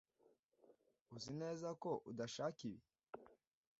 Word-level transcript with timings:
Uzi 1.15 1.31
neza 1.41 1.67
ko 1.81 1.89
udashaka 2.11 2.59
ibi? 2.69 2.81